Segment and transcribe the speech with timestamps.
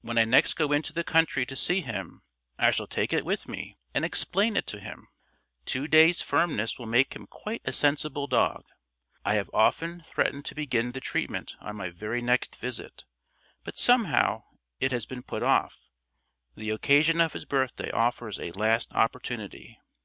[0.00, 2.22] When I next go into the country to see him
[2.58, 5.06] I shall take it with me and explain it to him.
[5.64, 8.64] Two day's firmness would make him quite a sensible dog.
[9.24, 13.04] I have often threatened to begin the treatment on my very next visit,
[13.62, 14.42] but somehow
[14.80, 15.88] it has been put off;
[16.56, 19.78] the occasion of his birthday offers a last opportunity.